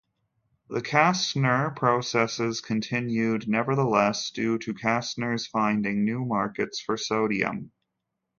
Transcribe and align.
The 0.67 0.81
Castner 0.81 1.75
process 1.75 2.59
continued 2.59 3.47
nevertheless 3.47 4.31
due 4.31 4.57
to 4.57 4.73
Castner's 4.73 5.45
finding 5.45 6.03
new 6.03 6.25
markets 6.25 6.79
for 6.79 6.97
sodium. 6.97 7.71